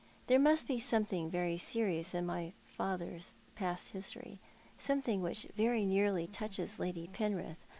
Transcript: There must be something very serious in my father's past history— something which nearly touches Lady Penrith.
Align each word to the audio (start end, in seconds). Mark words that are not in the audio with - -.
There 0.25 0.39
must 0.39 0.67
be 0.67 0.79
something 0.79 1.29
very 1.29 1.59
serious 1.59 2.15
in 2.15 2.25
my 2.25 2.53
father's 2.65 3.33
past 3.53 3.91
history— 3.93 4.39
something 4.89 5.21
which 5.21 5.45
nearly 5.55 6.25
touches 6.25 6.79
Lady 6.79 7.07
Penrith. 7.13 7.63